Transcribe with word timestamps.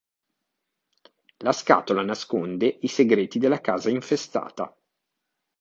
La 1.43 1.51
scatola 1.51 2.01
nasconde 2.01 2.65
i 2.81 2.87
segreti 2.87 3.37
della 3.37 3.61
casa 3.61 3.91
infestata. 3.91 4.75